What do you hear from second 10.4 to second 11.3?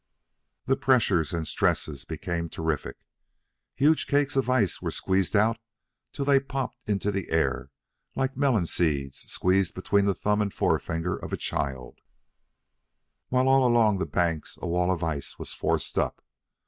and forefinger